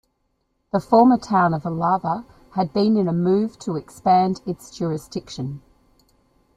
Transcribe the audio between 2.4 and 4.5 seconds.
had been in a move to expand